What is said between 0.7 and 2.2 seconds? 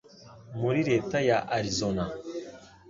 Leta ya Arizona,